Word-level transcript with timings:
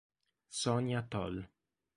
Sonja 0.59 1.05
Tol 1.13 1.35